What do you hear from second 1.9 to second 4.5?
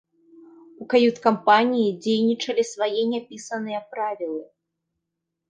дзейнічалі свае няпісаныя правілы.